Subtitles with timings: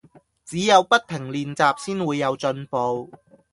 [0.43, 3.11] 只有不停練習先會有進步